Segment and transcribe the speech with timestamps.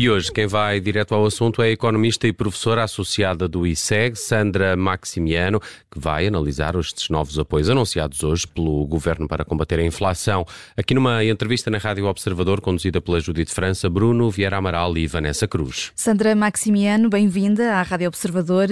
[0.00, 4.14] E hoje quem vai direto ao assunto é a economista e professora associada do ISEG,
[4.14, 5.58] Sandra Maximiano,
[5.90, 10.46] que vai analisar estes novos apoios anunciados hoje pelo Governo para combater a inflação.
[10.76, 15.48] Aqui numa entrevista na Rádio Observador, conduzida pela Judite França, Bruno Vieira Amaral e Vanessa
[15.48, 15.90] Cruz.
[15.96, 18.68] Sandra Maximiano, bem-vinda à Rádio Observador.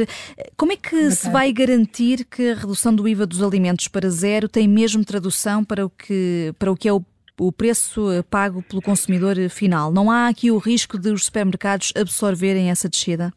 [0.57, 4.49] Como é que se vai garantir que a redução do IVA dos alimentos para zero
[4.49, 7.05] tem mesmo tradução para o que, para o, que é o
[7.39, 9.93] o preço eh, pago pelo consumidor final.
[9.93, 13.33] Não há aqui o risco de os supermercados absorverem essa descida?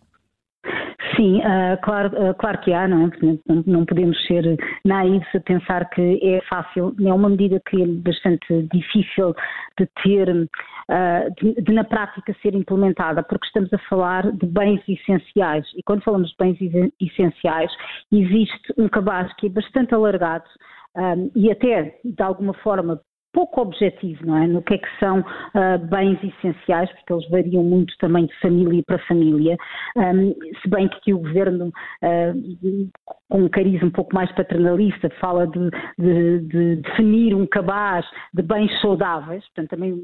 [1.15, 3.11] Sim, uh, claro, uh, claro que há, não é?
[3.45, 6.95] Não, não podemos ser naivos a pensar que é fácil.
[7.05, 9.35] É uma medida que é bastante difícil
[9.77, 14.81] de ter, uh, de, de, na prática ser implementada, porque estamos a falar de bens
[14.87, 15.65] essenciais.
[15.75, 16.57] E quando falamos de bens
[17.01, 17.71] essenciais,
[18.13, 20.45] existe um cabaz que é bastante alargado
[20.95, 22.99] um, e até, de alguma forma,
[23.33, 24.47] pouco objetivo, não é?
[24.47, 28.83] No que é que são uh, bens essenciais, porque eles variam muito também de família
[28.85, 29.57] para família,
[29.95, 32.89] um, se bem que o governo, uh,
[33.29, 38.41] com um cariz um pouco mais paternalista, fala de, de, de, definir um cabaz de
[38.41, 39.95] bens saudáveis, portanto também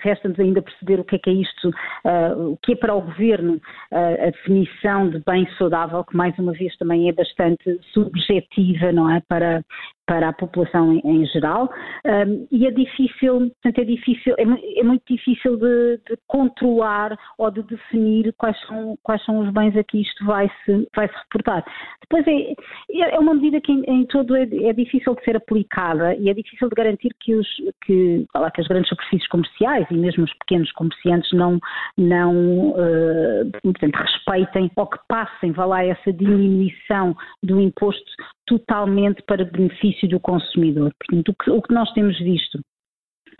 [0.00, 3.00] resta-nos ainda perceber o que é que é isto, uh, o que é para o
[3.00, 3.60] governo
[3.92, 9.22] a definição de bem saudável, que mais uma vez também é bastante subjetiva, não é?
[9.28, 9.64] Para,
[10.06, 11.68] para a população em, em geral
[12.04, 17.50] um, e é difícil, portanto é difícil, é, é muito difícil de, de, controlar ou
[17.50, 21.14] de definir quais são, quais são os bens a que isto vai se, vai se
[21.14, 21.64] reportar.
[22.02, 22.54] Depois é,
[22.90, 26.34] é, uma medida que em, em todo é, é, difícil de ser aplicada e é
[26.34, 27.46] difícil de garantir que, os,
[27.84, 31.58] que, lá, que as grandes superfícies comerciais e mesmo os pequenos comerciantes não,
[31.96, 38.04] não uh, portanto, respeitem ou que passem, vá lá, essa diminuição do imposto
[38.46, 40.92] totalmente para benefício do consumidor.
[40.98, 42.60] Portanto, o que, o que nós temos visto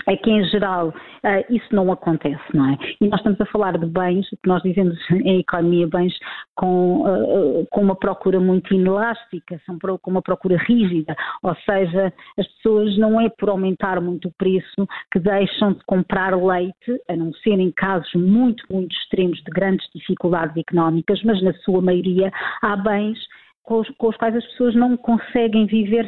[0.07, 2.79] é que, em geral, uh, isso não acontece, não é?
[3.01, 6.15] E nós estamos a falar de bens, nós dizemos em economia, bens
[6.55, 12.47] com, uh, com uma procura muito inelástica, são com uma procura rígida, ou seja, as
[12.55, 17.33] pessoas não é por aumentar muito o preço que deixam de comprar leite, a não
[17.35, 22.31] ser em casos muito, muito extremos de grandes dificuldades económicas, mas na sua maioria
[22.63, 23.19] há bens
[23.67, 26.05] com os, com os, quais as pessoas não conseguem viver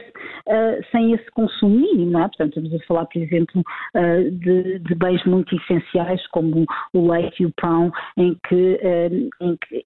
[0.47, 2.29] uh, sem esse consumo mínimo, não é?
[2.29, 3.63] Portanto, estamos a falar, por exemplo,
[3.95, 6.65] uh, de, de, bens muito essenciais como
[6.95, 9.85] o leite e o pão, em que, uh, em que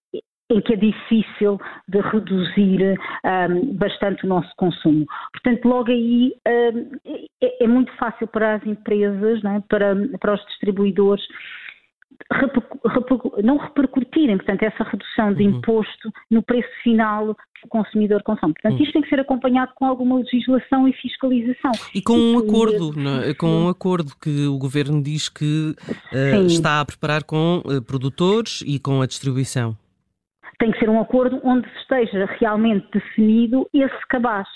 [0.52, 5.06] em que é difícil de reduzir um, bastante o nosso consumo.
[5.32, 6.98] Portanto, logo aí um,
[7.42, 9.62] é, é, muito fácil para as empresas, é?
[9.68, 11.24] para, para os distribuidores,
[13.42, 15.58] não repercutirem, portanto, essa redução de uhum.
[15.58, 18.54] imposto no preço final que o consumidor consome.
[18.54, 18.82] Portanto, uhum.
[18.82, 21.72] isto tem que ser acompanhado com alguma legislação e fiscalização.
[21.94, 22.92] E com um acordo,
[23.28, 23.34] é?
[23.34, 25.74] com um acordo que o Governo diz que
[26.12, 29.76] uh, está a preparar com uh, produtores e com a distribuição.
[30.58, 34.46] Tem que ser um acordo onde esteja realmente definido esse cabaz.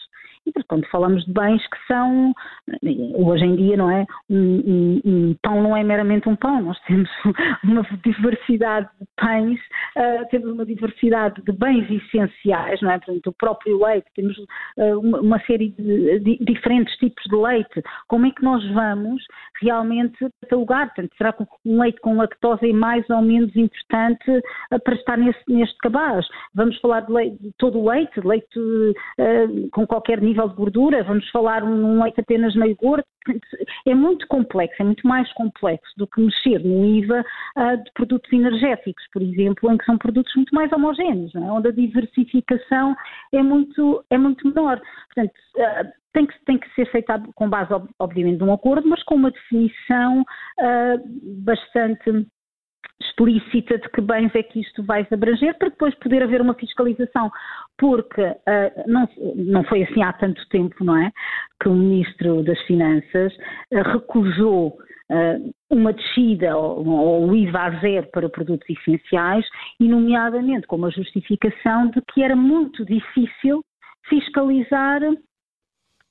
[0.46, 2.32] E falamos de bens que são,
[3.14, 4.06] hoje em dia, não é?
[4.30, 7.10] Um, um, um, pão não é meramente um pão, nós temos
[7.64, 9.58] uma diversidade de pães,
[9.96, 12.98] uh, temos uma diversidade de bens essenciais, não é?
[12.98, 17.82] Portanto, o próprio leite, temos uh, uma, uma, série de, de, diferentes tipos de leite.
[18.08, 19.22] Como é que nós vamos
[19.62, 20.86] realmente catalogar?
[20.94, 25.16] Portanto, será que um leite com lactose é mais ou menos importante uh, para estar
[25.16, 26.26] nesse, neste cabaz?
[26.54, 28.46] Vamos falar de, leite, de todo o leite, leite
[29.72, 33.04] com qualquer nível de gordura, vamos falar num leite apenas meio gordo,
[33.86, 37.24] é muito complexo, é muito mais complexo do que mexer no IVA
[37.56, 41.40] uh, de produtos energéticos, por exemplo, em que são produtos muito mais homogéneos, é?
[41.40, 42.96] onde a diversificação
[43.32, 44.80] é muito, é muito menor.
[45.14, 49.16] Portanto, uh, tem que, tem que ser feita com base, obviamente, num acordo, mas com
[49.16, 52.26] uma definição uh, bastante
[53.00, 57.30] explícita de que bens é que isto vai abranger, para depois poder haver uma fiscalização,
[57.78, 61.10] porque uh, não, não foi assim há tanto tempo, não é?
[61.60, 64.78] Que o Ministro das Finanças uh, recusou
[65.10, 69.44] uh, uma descida ou, o IVA a zero para produtos essenciais,
[69.80, 73.62] e nomeadamente com uma justificação de que era muito difícil
[74.08, 75.00] fiscalizar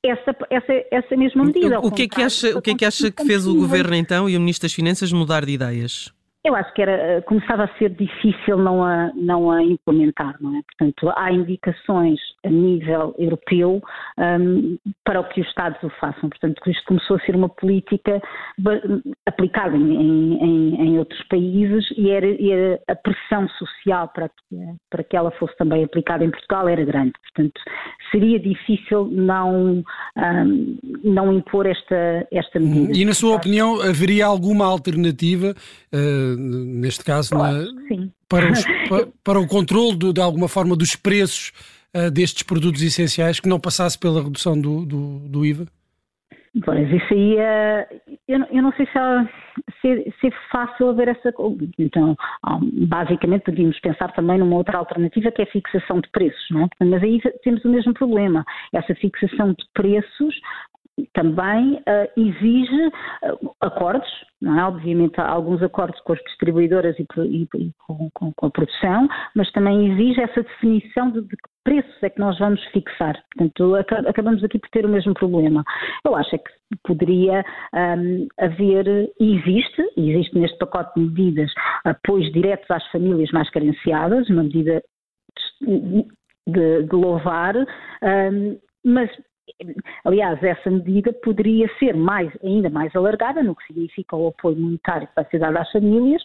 [0.03, 1.79] essa, essa, essa mesma medida.
[1.79, 3.95] O, o que é que acha, o que, é que, acha que fez o Governo
[3.95, 6.13] então e o Ministro das Finanças mudar de ideias?
[6.45, 10.55] Eu acho que era, eh, começava a ser difícil não a, não a implementar, não
[10.55, 10.61] é?
[10.61, 13.81] Portanto, há indicações a nível europeu
[14.19, 16.29] um, para o que os Estados o façam.
[16.29, 18.21] Portanto, isto começou a ser uma política
[19.25, 24.55] aplicada em, em, em outros países e, era, era, a pressão social para que,
[24.91, 27.13] para que ela fosse também aplicada em Portugal era grande.
[27.23, 27.59] Portanto,
[28.11, 29.83] seria difícil não,
[30.15, 32.95] um, não impor esta, esta medida.
[32.95, 35.55] E, na sua opinião, haveria alguma alternativa?
[35.91, 40.75] Uh neste caso, claro, na, para, os, para, para, o controle do, de alguma forma
[40.75, 41.51] dos preços
[41.95, 45.67] uh, destes produtos essenciais que não passasse pela redução do, do, do IVA?
[46.63, 49.25] Pois, isso aí, uh, eu, eu, não sei se, é,
[49.81, 51.33] se, se, é fácil haver essa.
[51.77, 52.15] Então,
[52.87, 56.85] basicamente, podíamos pensar também numa outra alternativa que é a fixação de preços, não é?
[56.85, 58.45] Mas aí temos o mesmo problema.
[58.73, 60.33] Essa fixação de preços
[61.13, 64.09] também uh, exige uh, acordos,
[64.41, 64.63] não é?
[64.63, 69.07] Obviamente há alguns acordos com as distribuidoras e, e, e com, com, com, a produção,
[69.35, 73.21] mas também exige essa definição de, de que preços é que nós vamos fixar.
[73.35, 73.75] Portanto,
[74.07, 75.63] acabamos aqui por ter o mesmo problema.
[76.05, 76.51] Eu acho é que
[76.83, 77.43] poderia
[77.73, 81.51] um, haver, e existe, existe neste pacote de medidas,
[81.83, 84.81] apoios diretos às famílias mais carenciadas, uma medida
[85.61, 89.09] de, de, louvar, um, mas
[90.03, 95.07] Aliás, essa medida poderia ser mais, ainda mais alargada no que significa o apoio monetário
[95.07, 96.23] que vai ser dado às famílias,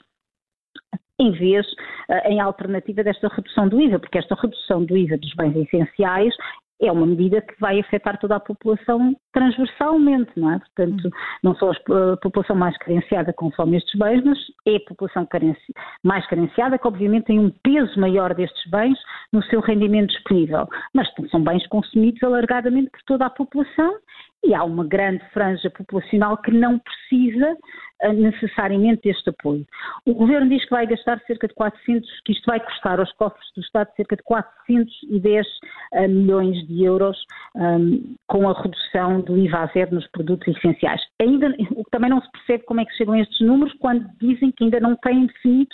[1.18, 1.66] em vez,
[2.08, 6.34] eh, em alternativa desta redução do IVA, porque esta redução do IVA dos bens essenciais
[6.80, 10.58] é uma medida que vai afetar toda a população transversalmente, não é?
[10.58, 11.10] Portanto,
[11.42, 15.72] não só a população mais carenciada consome estes bens, mas é a população carenci
[16.02, 18.98] mais carenciada que obviamente tem um peso maior destes bens
[19.32, 20.66] no seu rendimento disponível.
[20.94, 23.94] Mas são bens consumidos alargadamente por toda a população
[24.42, 27.56] e há uma grande franja populacional que não precisa
[28.02, 29.66] uh, necessariamente deste apoio.
[30.06, 33.46] O Governo diz que vai gastar cerca de 400, que isto vai custar aos cofres
[33.54, 37.18] do Estado cerca de 410 uh, milhões de euros
[37.54, 41.02] um, com a redução do IVA zero nos produtos essenciais.
[41.20, 44.50] Ainda, o que também não se percebe como é que chegam estes números quando dizem
[44.52, 45.70] que ainda não têm definido,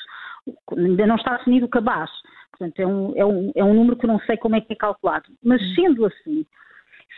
[0.77, 2.11] ainda não está definido o cabaz.
[2.51, 4.73] Portanto, é um, é, um, é um número que eu não sei como é que
[4.73, 5.27] é calculado.
[5.45, 6.45] Mas sendo assim,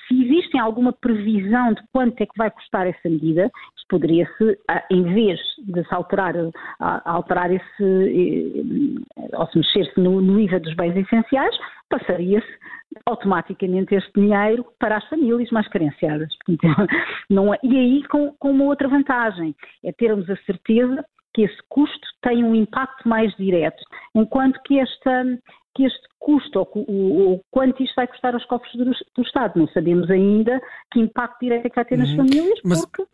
[0.07, 3.51] se existe alguma previsão de quanto é que vai custar essa medida,
[3.89, 4.59] poderia-se,
[4.91, 6.35] em vez de se alterar,
[7.05, 11.57] alterar esse, eh, ou se mexer-se no, no IVA dos bens essenciais,
[11.89, 12.47] passaria-se
[13.07, 16.29] automaticamente este dinheiro para as famílias mais carenciadas.
[17.31, 22.07] É, e aí com, com uma outra vantagem, é termos a certeza que esse custo
[22.23, 23.83] tem um impacto mais direto,
[24.15, 25.25] enquanto que esta,
[25.79, 29.57] que este custo, ou, ou, quanto isto vai custar aos cofres do, do, Estado.
[29.57, 30.61] Não sabemos ainda
[30.91, 32.17] que impacto direto é que vai ter nas uhum.
[32.17, 32.85] famílias, Mas...
[32.85, 33.07] porque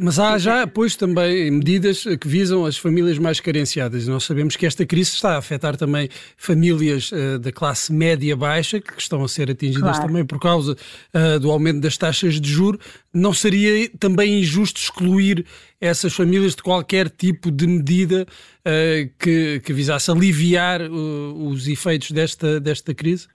[0.00, 4.06] mas há já, pois, também medidas que visam as famílias mais carenciadas.
[4.06, 8.92] Nós sabemos que esta crise está a afetar também famílias uh, da classe média-baixa, que
[8.96, 10.06] estão a ser atingidas claro.
[10.06, 10.76] também por causa
[11.12, 12.78] uh, do aumento das taxas de juro.
[13.12, 15.44] Não seria também injusto excluir
[15.80, 22.60] essas famílias de qualquer tipo de medida uh, que, que visasse aliviar os efeitos desta,
[22.60, 23.26] desta crise?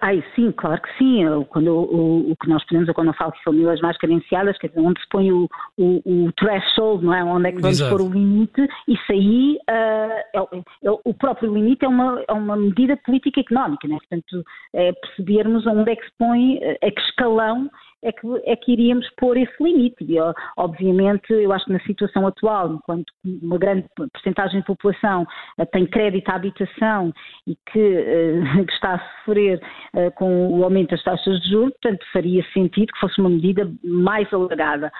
[0.00, 1.22] Ai, sim, claro que sim.
[1.48, 4.80] Quando, o, o que nós podemos, quando eu falo de famílias mais carenciadas, quer dizer,
[4.80, 7.24] onde se põe o, o, o threshold, não é?
[7.24, 7.96] Onde é que vamos Exato.
[7.96, 12.56] pôr o limite, isso aí, uh, é, é, o próprio limite é uma, é uma
[12.56, 13.98] medida política económica, não é?
[13.98, 14.44] Portanto,
[14.74, 17.70] é percebermos onde é que se põe, a que escalão
[18.04, 20.04] é que, é que iríamos pôr esse limite.
[20.04, 20.16] E,
[20.56, 23.10] obviamente, eu acho que na situação atual, enquanto
[23.42, 27.12] uma grande porcentagem de população uh, tem crédito à habitação
[27.46, 29.60] e que, uh, que está a sofrer
[29.94, 33.70] uh, com o aumento das taxas de juros, portanto, faria sentido que fosse uma medida
[33.82, 34.92] mais alargada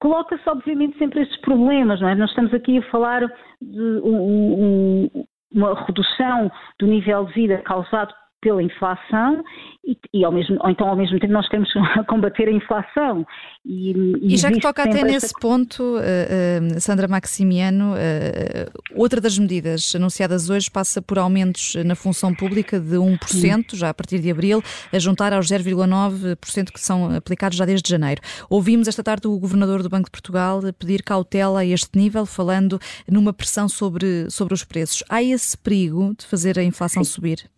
[0.00, 2.14] coloca-se obviamente sempre estes problemas, não é?
[2.14, 3.26] Nós estamos aqui a falar
[3.60, 9.42] de um, um, uma redução do nível de vida causado pela inflação
[9.84, 11.70] e, e ao mesmo, ou então ao mesmo tempo nós queremos
[12.06, 13.26] combater a inflação.
[13.64, 19.20] E, e, e já que toca até nesse ponto, uh, uh, Sandra Maximiano, uh, outra
[19.20, 23.76] das medidas anunciadas hoje passa por aumentos na função pública de 1%, Sim.
[23.76, 28.20] já a partir de abril, a juntar aos 0,9% que são aplicados já desde janeiro.
[28.48, 32.78] Ouvimos esta tarde o Governador do Banco de Portugal pedir cautela a este nível, falando
[33.10, 35.02] numa pressão sobre, sobre os preços.
[35.08, 37.10] Há esse perigo de fazer a inflação Sim.
[37.10, 37.57] subir?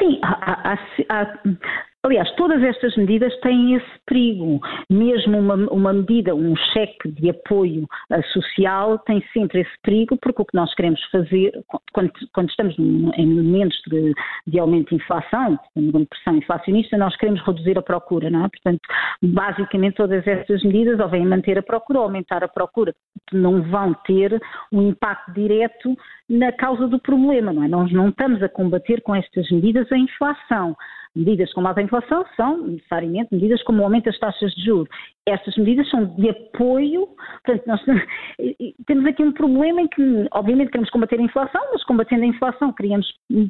[0.00, 0.78] Sim, há, há,
[1.10, 4.58] há, Aliás, todas estas medidas têm esse perigo.
[4.88, 7.86] Mesmo uma, uma medida, um cheque de apoio
[8.32, 11.52] social, tem sempre esse perigo, porque o que nós queremos fazer,
[11.92, 14.14] quando, quando estamos em momentos de,
[14.46, 18.48] de, aumento de inflação, de pressão inflacionista, nós queremos reduzir a procura, não é?
[18.48, 18.80] Portanto,
[19.22, 22.94] basicamente todas estas medidas ou vêm manter a procura ou aumentar a procura,
[23.30, 24.40] não vão ter
[24.72, 25.94] um impacto direto
[26.30, 27.68] na causa do problema, não é?
[27.68, 30.74] Nós não estamos a combater com estas medidas a inflação.
[31.20, 34.88] Medidas como a inflação são necessariamente medidas como o aumento das taxas de juros.
[35.26, 37.06] Estas medidas são de apoio,
[37.44, 37.80] portanto, nós
[38.86, 42.72] temos aqui um problema em que, obviamente, queremos combater a inflação, mas combatendo a inflação
[42.72, 43.06] criamos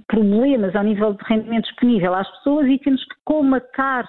[0.09, 4.09] problemas ao nível de rendimento disponível às pessoas e temos que colmatar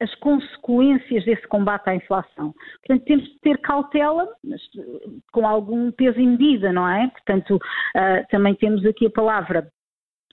[0.00, 2.52] as consequências desse combate à inflação.
[2.84, 4.60] Portanto, temos de ter cautela, mas
[5.32, 7.08] com algum peso e medida, não é?
[7.08, 9.68] Portanto, uh, também temos aqui a palavra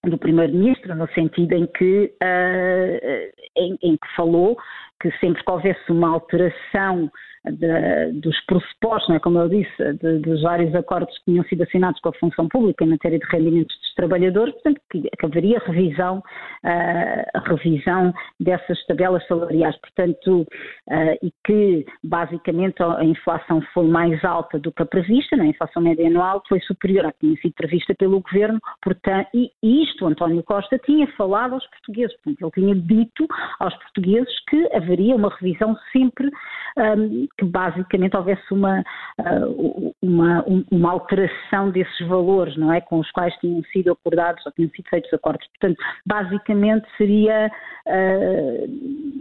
[0.04, 4.58] do Primeiro-Ministro, no sentido em que, uh, em, em, que falou
[5.02, 7.12] que sempre que houvesse uma alteração
[7.46, 12.00] de, dos pressupostos, é, como eu disse, de, dos vários acordos que tinham sido assinados
[12.02, 16.18] com a função pública em matéria de rendimentos dos trabalhadores, portanto, que, que haveria revisão,
[16.20, 24.60] uh, revisão dessas tabelas salariais, portanto, uh, e que basicamente a inflação foi mais alta
[24.60, 25.44] do que a prevista, né?
[25.44, 29.52] a inflação média anual foi superior à que tinha sido prevista pelo governo, portanto, e,
[29.64, 33.28] isto António Costa tinha falado aos portugueses, portanto, ele tinha dito
[33.60, 36.30] aos portugueses que haveria uma revisão sempre
[36.78, 38.84] um, que basicamente houvesse uma,
[39.20, 42.82] uh, uma, uma alteração desses valores, não é?
[42.82, 45.48] Com os quais tinham sido acordados ou tinham sido feitos acordos.
[45.48, 47.52] Portanto, basicamente seria.
[47.88, 49.20] Uh,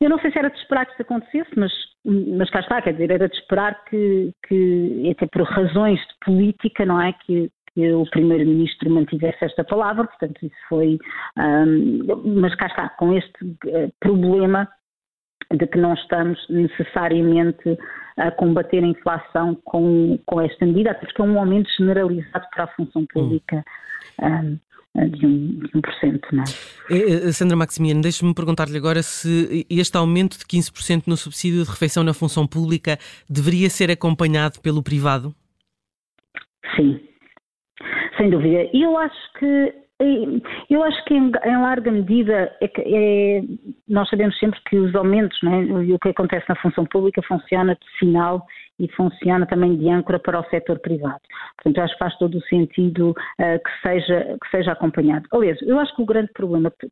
[0.00, 1.72] eu não sei se era de esperar que isso acontecesse, mas,
[2.04, 6.84] mas cá está, quer dizer, era de esperar que, que até por razões de política,
[6.84, 7.12] não é?
[7.12, 10.98] Que, que o Primeiro-Ministro mantivesse esta palavra, portanto, isso foi.
[11.38, 13.32] Um, mas cá está, com este
[14.00, 14.68] problema
[15.52, 17.78] de que não estamos necessariamente
[18.16, 22.64] a combater a inflação com, com esta medida, até porque é um aumento generalizado para
[22.64, 23.64] a função pública.
[24.20, 24.26] Hum.
[24.26, 24.58] Um,
[24.94, 25.60] de 1%.
[25.60, 26.94] De 1% não é?
[26.94, 31.70] Eh, eh, Sandra Maximiano, deixe-me perguntar-lhe agora se este aumento de 15% no subsídio de
[31.70, 35.34] refeição na função pública deveria ser acompanhado pelo privado?
[36.76, 37.00] Sim,
[38.18, 38.68] sem dúvida.
[38.72, 39.81] E eu acho que
[40.70, 43.42] eu acho que em, em larga medida é que, é,
[43.88, 47.74] nós sabemos sempre que os aumentos né, e o que acontece na função pública funciona
[47.74, 48.46] de sinal
[48.78, 51.20] e funciona também de âncora para o setor privado.
[51.56, 53.14] Portanto, acho que faz todo o sentido uh,
[53.62, 55.26] que, seja, que seja acompanhado.
[55.32, 56.88] Aliás, eu acho que o grande problema que,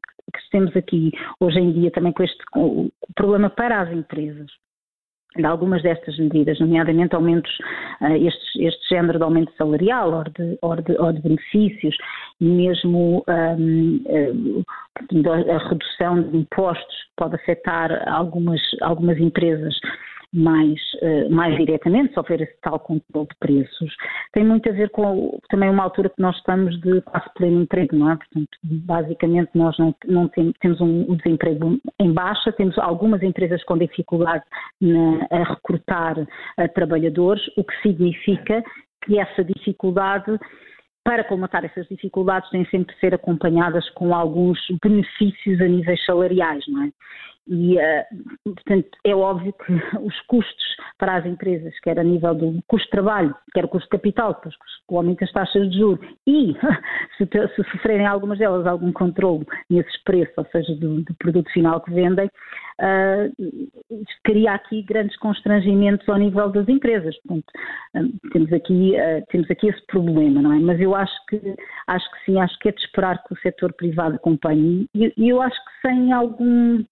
[0.53, 4.51] temos aqui hoje em dia também com este o problema para as empresas
[5.37, 7.53] de algumas destas medidas, nomeadamente aumentos,
[8.01, 11.97] uh, este, género de aumento salarial ou de, ou de, ou de benefícios
[12.41, 14.65] e mesmo um, uh,
[15.53, 19.75] a redução de impostos pode afetar algumas, algumas empresas
[20.33, 23.95] mais, uh, mais diretamente, se houver esse tal controle de preços,
[24.33, 27.97] tem muito a ver com também uma altura que nós estamos de quase pleno emprego,
[27.97, 28.17] não é?
[28.17, 33.63] Portanto, basicamente nós não, não tem, temos um, um, desemprego em baixa, temos algumas empresas
[33.65, 34.45] com dificuldade
[34.81, 36.27] na, a recrutar uh,
[36.75, 38.63] trabalhadores, o que significa
[39.03, 40.39] que essa dificuldade
[41.03, 46.63] para colmatar essas dificuldades têm sempre de ser acompanhadas com alguns benefícios a níveis salariais,
[46.69, 46.91] não é?
[47.51, 48.05] E, uh,
[48.45, 52.93] portanto, é óbvio que os custos para as empresas, quer a nível do custo de
[52.93, 54.55] trabalho, quer o custo de capital, depois
[54.89, 56.55] o aumento das taxas de juros e
[57.19, 61.81] se, se sofrerem algumas delas algum controle nesses preços, ou seja, do, do produto final
[61.81, 67.17] que vendem, uh, cria aqui grandes constrangimentos ao nível das empresas.
[67.23, 67.51] Portanto,
[67.97, 70.59] uh, temos, aqui, uh, temos aqui esse problema, não é?
[70.59, 71.41] Mas eu acho que,
[71.89, 75.41] acho que sim, acho que é de esperar que o setor privado acompanhe e eu
[75.41, 76.85] acho que sem algum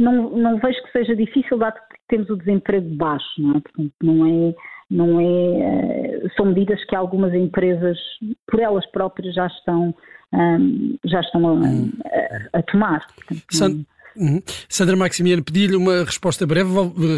[0.00, 3.60] não, não vejo que seja difícil, dado que temos o desemprego baixo, não é?
[3.60, 4.54] Portanto, não é,
[4.90, 7.98] não é, são medidas que algumas empresas,
[8.46, 9.94] por elas próprias, já estão,
[10.32, 13.06] um, já estão a, a, a tomar.
[13.14, 13.86] Portanto,
[14.16, 14.42] Uhum.
[14.68, 16.70] Sandra Maximiano, pedi-lhe uma resposta breve.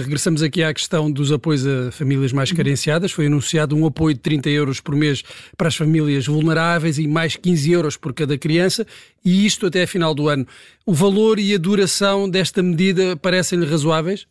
[0.02, 2.56] Regressamos aqui à questão dos apoios a famílias mais uhum.
[2.56, 3.12] carenciadas.
[3.12, 5.22] Foi anunciado um apoio de 30 euros por mês
[5.56, 8.86] para as famílias vulneráveis e mais 15 euros por cada criança,
[9.24, 10.46] e isto até a final do ano.
[10.84, 14.26] O valor e a duração desta medida parecem-lhe razoáveis?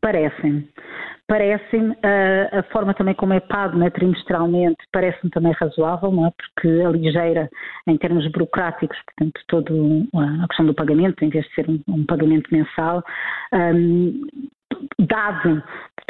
[0.00, 0.68] Parecem
[1.32, 6.30] parece-me, a, a, forma também como é pago né, trimestralmente, parece-me também razoável, não é?
[6.30, 7.48] Porque aligeira
[7.86, 9.72] em termos burocráticos, portanto, toda
[10.42, 13.02] a questão do pagamento, em vez de ser um, um pagamento mensal,
[13.54, 14.26] um,
[14.98, 15.62] dado,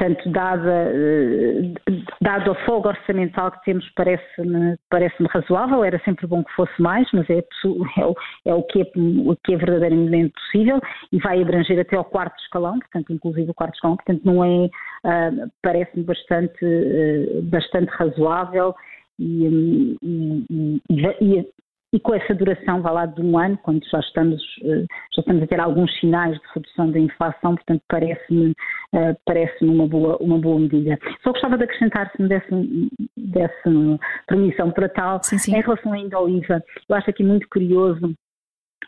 [0.03, 1.73] portanto, dada, eh,
[2.21, 7.07] dado a folga orçamental que temos, parece-me parece razoável, era sempre bom que fosse mais,
[7.13, 7.39] mas é,
[7.99, 8.17] é, o,
[8.47, 10.81] é o, que é, o que é verdadeiramente possível
[11.13, 14.67] e vai abranger até ao quarto escalão, portanto, inclusive o quarto escalão, portanto, não é,
[14.67, 18.75] uh, parece-me bastante, uh, bastante razoável
[19.19, 21.47] e, e, e,
[21.93, 25.43] e com essa duração, vá lá, de um ano, quando já estamos, eh, já estamos
[25.43, 28.55] a ter alguns sinais de redução da inflação, portanto parece-me
[28.95, 30.99] eh, parece uma, boa, uma boa medida.
[31.23, 35.55] Só gostava de acrescentar, se me desse, desse permissão para tal, sim, sim.
[35.55, 38.15] em relação ainda ao IVA, eu acho aqui muito curioso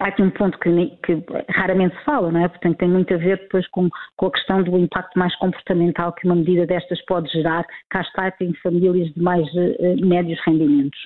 [0.01, 0.71] há aqui um ponto que,
[1.05, 2.49] que, raramente se fala, não é?
[2.49, 6.27] Portanto, tem muito a ver depois com, com, a questão do impacto mais comportamental que
[6.27, 10.99] uma medida destas pode gerar, cá está, em famílias de mais uh, médios rendimentos.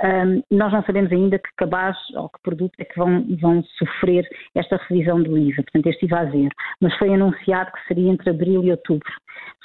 [0.00, 4.28] Um, nós não sabemos ainda que cabaz ou que produto é que vão, vão sofrer
[4.54, 8.62] esta revisão do IVA, portanto, este IVA zero, mas foi anunciado que seria entre abril
[8.62, 9.12] e outubro.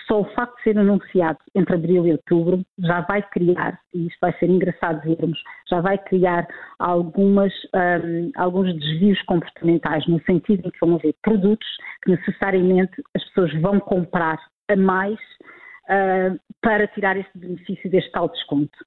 [0.07, 4.17] Só o facto de ser anunciado entre abril e outubro já vai criar, e isto
[4.21, 5.39] vai ser engraçado vermos,
[5.69, 6.45] já vai criar
[6.79, 11.67] algumas, um, alguns desvios comportamentais, no sentido em que vão haver produtos
[12.03, 14.37] que necessariamente as pessoas vão comprar
[14.69, 15.19] a mais
[15.85, 18.77] uh, para tirar este benefício deste tal desconto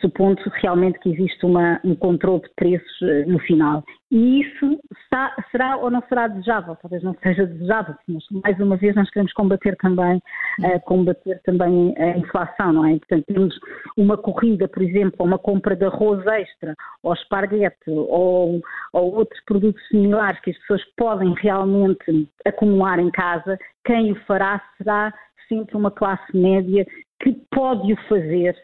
[0.00, 3.82] supondo realmente que existe uma, um controle de preços uh, no final.
[4.10, 6.76] E isso está, será ou não será desejável?
[6.76, 10.18] Talvez não seja desejável, mas mais uma vez nós queremos combater também,
[10.60, 12.98] uh, combater também a inflação, não é?
[12.98, 13.58] Portanto, temos
[13.96, 18.60] uma corrida, por exemplo, uma compra de arroz extra, ou esparguete, ou,
[18.92, 24.62] ou outros produtos similares que as pessoas podem realmente acumular em casa, quem o fará
[24.78, 25.12] será
[25.48, 26.86] sempre uma classe média
[27.20, 28.54] que pode o fazer,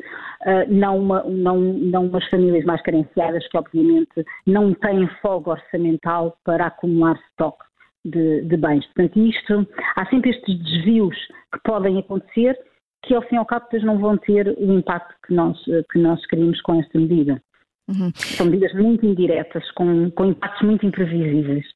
[0.42, 6.36] uh, não, uma, não, não umas famílias mais carenciadas que obviamente não têm folga orçamental
[6.44, 7.64] para acumular estoque
[8.04, 8.84] de, de, bens.
[8.86, 11.16] Portanto, isto, há sempre estes desvios
[11.52, 12.58] que podem acontecer
[13.02, 15.58] que ao fim e ao cabo depois não vão ter o impacto que nós,
[15.90, 17.42] que nós queríamos com esta medida.
[17.88, 18.10] Uhum.
[18.14, 21.66] São medidas muito indiretas, com, com impactos muito imprevisíveis.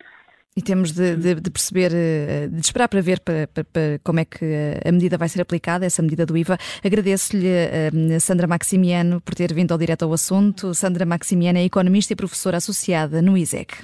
[0.56, 4.20] E temos de, de, de, perceber, eh, de esperar para ver para, para, para como
[4.20, 4.44] é que
[4.84, 6.56] a medida vai ser aplicada, essa medida do IVA.
[6.84, 10.72] Agradeço-lhe, eh, Sandra Maximiano, por ter vindo ao direto ao assunto.
[10.72, 13.78] Sandra Maximiano é economista e professora associada no ISEC.